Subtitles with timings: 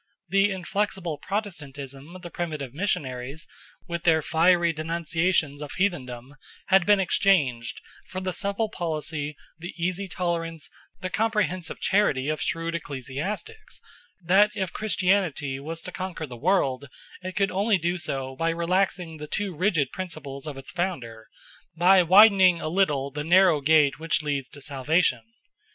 [0.29, 3.47] The inflexible Protestantism of the primitive missionaries,
[3.87, 6.37] with their fiery denunciations of heathendom,
[6.69, 12.73] had been exchanged for the supple policy, the easy tolerance, the comprehensive charity of shrewd
[12.73, 13.77] ecclesiastics,
[14.19, 16.89] who clearly perceived that if Christianity was to conquer the world
[17.21, 17.49] it could
[17.81, 21.27] do so only by relaxing the too rigid principles of its Founder,
[21.77, 25.21] by widening a little the narrow gate which leads to salvation.